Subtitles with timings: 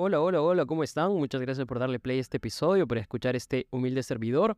[0.00, 1.12] Hola, hola, hola, ¿cómo están?
[1.14, 4.56] Muchas gracias por darle play a este episodio, por escuchar este humilde servidor.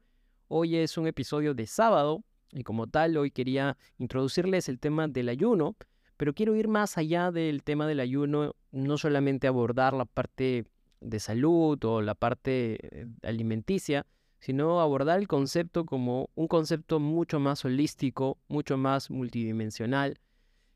[0.49, 5.31] Hoy es un episodio de sábado y como tal hoy quería introducirles el tema del
[5.31, 5.77] ayuno,
[6.19, 10.67] pero quiero ir más allá del tema del ayuno, no solamente abordar la parte
[11.01, 14.05] de salud o la parte eh, alimenticia,
[14.41, 20.21] sino abordar el concepto como un concepto mucho más holístico, mucho más multidimensional,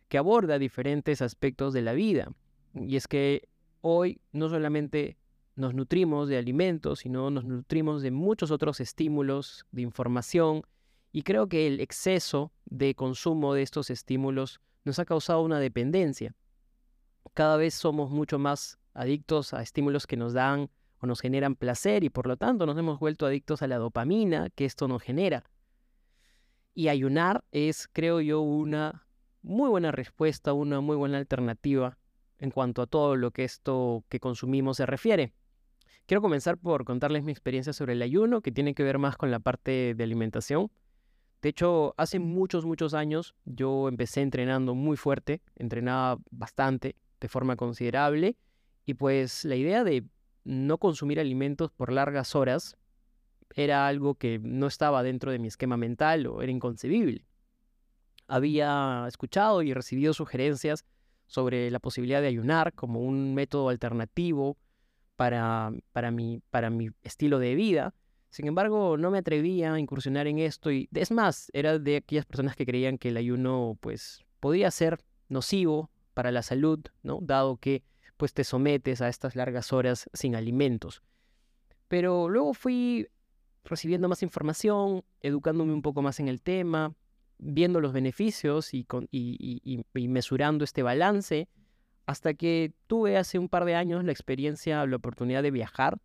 [0.09, 2.33] que aborda diferentes aspectos de la vida.
[2.73, 3.47] Y es que
[3.87, 5.19] hoy no solamente
[5.57, 10.63] nos nutrimos de alimentos, sino nos nutrimos de muchos otros estímulos, de información,
[11.13, 16.35] y creo que el exceso de consumo de estos estímulos nos ha causado una dependencia.
[17.35, 20.71] Cada vez somos mucho más adictos a estímulos que nos dan
[21.01, 24.49] o nos generan placer y por lo tanto nos hemos vuelto adictos a la dopamina
[24.49, 25.45] que esto nos genera.
[26.75, 29.07] Y ayunar es, creo yo, una
[29.43, 31.99] muy buena respuesta, una muy buena alternativa
[32.39, 35.33] en cuanto a todo lo que esto que consumimos se refiere.
[36.07, 39.31] Quiero comenzar por contarles mi experiencia sobre el ayuno, que tiene que ver más con
[39.31, 40.71] la parte de alimentación.
[41.41, 47.57] De hecho, hace muchos, muchos años yo empecé entrenando muy fuerte, entrenaba bastante, de forma
[47.57, 48.37] considerable,
[48.85, 50.05] y pues la idea de
[50.45, 52.77] no consumir alimentos por largas horas
[53.55, 57.25] era algo que no estaba dentro de mi esquema mental o era inconcebible.
[58.27, 60.85] Había escuchado y recibido sugerencias
[61.27, 64.57] sobre la posibilidad de ayunar como un método alternativo
[65.17, 67.95] para, para, mi, para mi estilo de vida.
[68.31, 72.27] Sin embargo, no me atrevía a incursionar en esto y es más, era de aquellas
[72.27, 77.21] personas que creían que el ayuno pues podía ser nocivo para la salud, ¿no?
[77.23, 77.83] Dado que
[78.17, 81.03] pues te sometes a estas largas horas sin alimentos.
[81.89, 83.09] Pero luego fui
[83.65, 86.95] recibiendo más información, educándome un poco más en el tema,
[87.39, 88.87] viendo los beneficios y,
[89.93, 91.49] mesurando este balance,
[92.07, 95.99] hasta que tuve hace un par de años la experiencia, la oportunidad de viajar.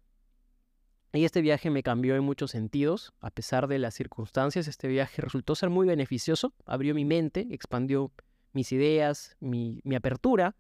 [1.12, 4.68] Y este viaje me cambió en muchos sentidos, a pesar de las circunstancias.
[4.68, 8.12] Este viaje resultó ser muy beneficioso, abrió mi mente, expandió
[8.54, 10.56] mis ideas, mi, mi apertura,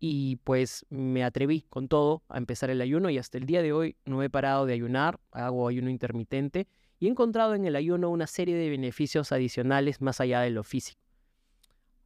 [0.00, 3.72] y pues me atreví con todo a empezar el ayuno y hasta el día de
[3.72, 6.66] hoy no he parado de ayunar, hago ayuno intermitente
[7.04, 10.64] y he encontrado en el ayuno una serie de beneficios adicionales más allá de lo
[10.64, 10.98] físico.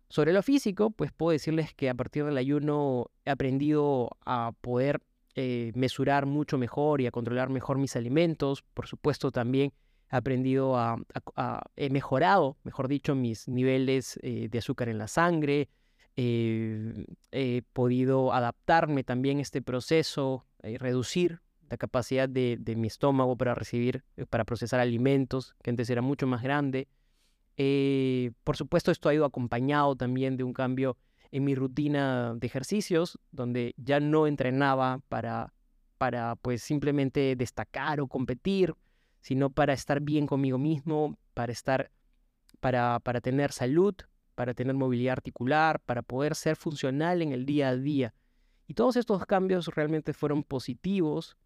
[0.08, 5.00] Sobre lo físico, pues puedo decirles que a partir del ayuno he aprendido a poder
[5.36, 8.64] eh, mesurar mucho mejor y a controlar mejor mis alimentos.
[8.74, 9.72] Por supuesto, también
[10.10, 10.96] he aprendido a,
[11.76, 15.68] he mejorado, mejor dicho, mis niveles eh, de azúcar en la sangre.
[16.16, 23.54] Eh, he podido adaptarme también a este proceso, reducir la capacidad de, mi estómago para
[23.54, 26.88] recibir, eh, para procesar alimentos, que antes era mucho más grande.
[27.56, 30.96] Eh, por supuesto, esto ha ido acompañado también de un cambio
[31.30, 35.52] en mi rutina de ejercicios, donde ya no entrenaba para,
[35.98, 38.74] para pues simplemente destacar o competir,
[39.20, 41.90] sino para estar bien conmigo mismo, para estar,
[42.60, 43.94] para, para tener salud,
[44.34, 48.14] para tener movilidad articular, para poder ser funcional en el día a día.
[48.66, 51.36] Y todos estos cambios realmente fueron positivos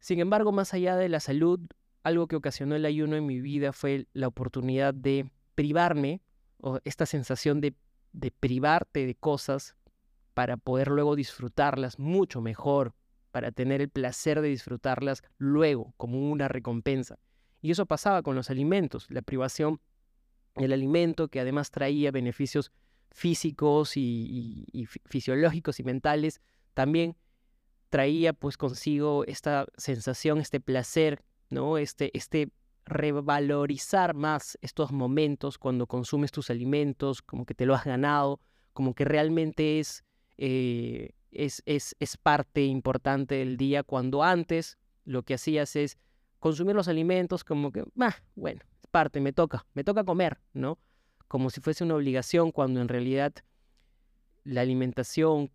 [0.00, 1.60] sin embargo, más allá de la salud,
[2.02, 6.22] algo que ocasionó el ayuno en mi vida fue la oportunidad de privarme,
[6.58, 7.74] o esta sensación de,
[8.12, 9.76] de privarte de cosas
[10.34, 12.94] para poder luego disfrutarlas mucho mejor,
[13.30, 17.18] para tener el placer de disfrutarlas luego como una recompensa.
[17.60, 19.80] Y eso pasaba con los alimentos, la privación
[20.56, 22.72] del alimento que además traía beneficios
[23.10, 26.40] físicos y, y fisiológicos y mentales,
[26.74, 27.16] también
[27.90, 31.76] traía pues consigo esta sensación, este placer, ¿no?
[31.76, 32.50] Este, este
[32.86, 38.40] revalorizar más estos momentos cuando consumes tus alimentos, como que te lo has ganado,
[38.72, 40.04] como que realmente es,
[40.38, 45.98] eh, es, es, es parte importante del día, cuando antes lo que hacías es
[46.38, 50.78] consumir los alimentos como que, ah, bueno, es parte, me toca, me toca comer, ¿no?
[51.28, 53.32] Como si fuese una obligación, cuando en realidad
[54.44, 55.50] la alimentación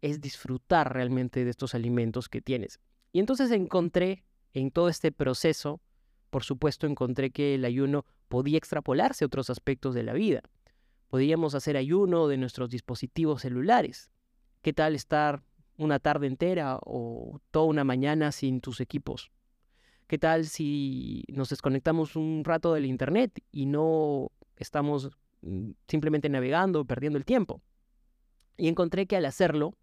[0.00, 2.80] es disfrutar realmente de estos alimentos que tienes.
[3.12, 5.80] Y entonces encontré en todo este proceso,
[6.30, 10.42] por supuesto, encontré que el ayuno podía extrapolarse a otros aspectos de la vida.
[11.08, 14.10] Podíamos hacer ayuno de nuestros dispositivos celulares.
[14.62, 15.42] ¿Qué tal estar
[15.76, 19.30] una tarde entera o toda una mañana sin tus equipos?
[20.06, 25.10] ¿Qué tal si nos desconectamos un rato del Internet y no estamos
[25.42, 27.62] mm, simplemente navegando, perdiendo el tiempo?
[28.56, 29.74] Y encontré que al hacerlo,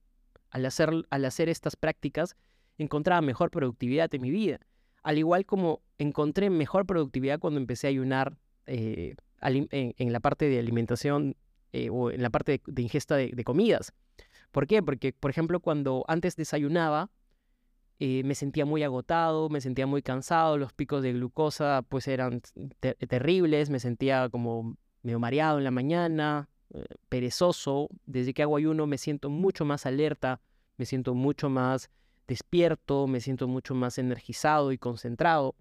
[0.51, 2.35] al hacer, al hacer estas prácticas,
[2.77, 4.59] encontraba mejor productividad en mi vida.
[5.03, 10.59] Al igual como encontré mejor productividad cuando empecé a ayunar eh, en, la parte de
[10.59, 11.35] alimentación
[11.71, 13.93] eh, o en la parte de, ingesta de, comidas.
[14.51, 14.83] ¿Por qué?
[14.83, 17.09] Porque, por ejemplo, cuando antes desayunaba,
[17.99, 22.41] eh, me sentía muy agotado, me sentía muy cansado, los picos de glucosa pues eran
[22.79, 27.89] terribles, me sentía como medio mareado en la mañana, eh, perezoso.
[28.05, 30.41] Desde que hago ayuno me siento mucho más alerta,
[30.77, 31.89] me siento mucho más
[32.27, 35.55] despierto, me siento mucho más energizado y concentrado.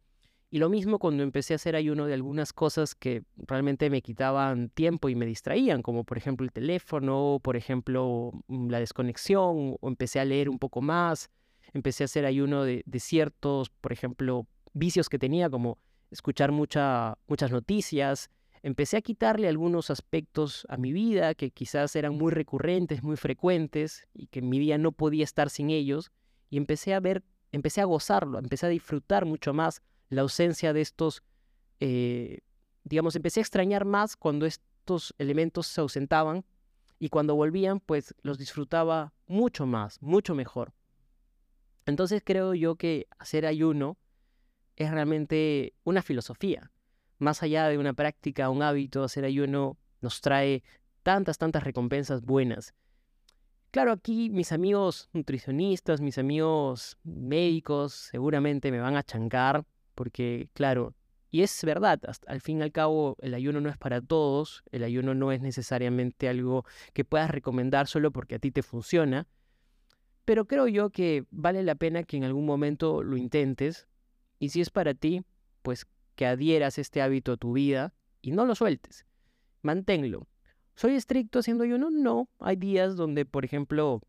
[0.50, 4.70] Y lo mismo cuando empecé a hacer ayuno de algunas cosas que realmente me quitaban
[4.70, 9.88] tiempo y me distraían, como por ejemplo el teléfono, por ejemplo mm, la desconexión, o
[9.88, 11.30] empecé a leer un poco más,
[11.74, 15.78] empecé a hacer ayuno de, ciertos, por ejemplo, vicios que tenía, como
[16.10, 17.16] escuchar muchas
[17.50, 18.30] noticias.
[18.62, 24.06] Empecé a quitarle algunos aspectos a mi vida que quizás eran muy recurrentes, muy frecuentes
[24.12, 26.10] y que mi día no podía estar sin ellos.
[26.50, 27.22] Y empecé a ver,
[27.52, 31.22] empecé a gozarlo, empecé a disfrutar mucho más la ausencia de estos,
[31.80, 32.40] eh,
[32.84, 36.44] digamos, empecé a extrañar más cuando estos elementos se ausentaban
[36.98, 40.72] y cuando volvían, pues los disfrutaba mucho más, mucho mejor.
[41.86, 43.98] Entonces creo yo que hacer ayuno
[44.76, 46.70] es realmente una filosofía.
[47.18, 50.62] Más allá de una práctica, un hábito, hacer ayuno nos trae
[51.02, 52.74] tantas, tantas recompensas buenas.
[53.70, 60.94] Claro, aquí mis amigos nutricionistas, mis amigos médicos seguramente me van a chancar porque, claro,
[61.30, 64.84] y es verdad, al fin y al cabo el ayuno no es para todos, el
[64.84, 66.64] ayuno no es necesariamente algo
[66.94, 69.26] que puedas recomendar solo porque a ti te funciona,
[70.24, 73.86] pero creo yo que vale la pena que en algún momento lo intentes
[74.38, 75.22] y si es para ti,
[75.62, 75.86] pues
[76.18, 79.06] que adhieras este hábito a tu vida y no lo sueltes.
[79.62, 80.26] Manténlo.
[80.74, 81.90] ¿Soy estricto haciendo ayuno?
[81.90, 82.28] No.
[82.40, 84.00] Hay días donde, por ejemplo,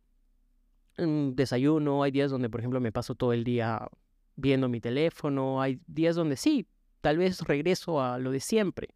[0.97, 3.88] mm, desayuno, hay días donde, por ejemplo, me paso todo el día
[4.35, 6.65] viendo mi teléfono, hay días donde sí,
[7.01, 8.95] tal vez regreso a lo de siempre,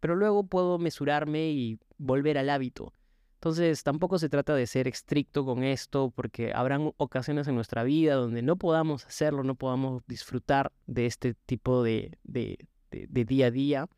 [0.00, 2.94] pero luego puedo mesurarme y volver al hábito.
[3.36, 8.14] Entonces tampoco se trata de ser estricto con esto porque habrán ocasiones en nuestra vida
[8.14, 12.58] donde no podamos hacerlo, no podamos disfrutar de este tipo de, de,
[12.90, 13.88] día a día,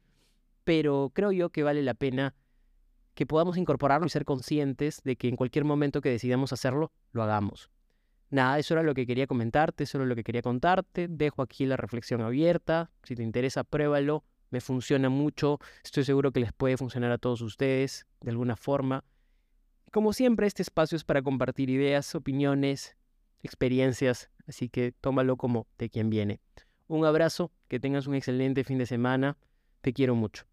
[0.65, 2.35] pero creo yo que vale la pena
[3.15, 7.23] que podamos incorporarlo y ser conscientes de que en cualquier momento que decidamos hacerlo, lo
[7.23, 7.71] hagamos.
[8.31, 11.09] Nada, eso era lo que quería comentarte, eso era lo que quería contarte.
[11.09, 12.91] Dejo aquí la reflexión abierta.
[13.03, 14.25] Si te interesa, pruébalo.
[14.51, 15.59] Me funciona mucho.
[15.83, 19.05] Estoy seguro que les puede funcionar a todos ustedes de alguna forma.
[19.93, 22.97] Como siempre, este espacio es para compartir ideas, opiniones,
[23.43, 26.41] experiencias, así que tómalo como de quien viene.
[26.89, 29.39] Un abrazo, que tengas un excelente fin de semana,
[29.81, 30.48] te quiero mucho.